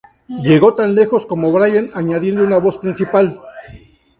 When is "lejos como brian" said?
0.95-1.91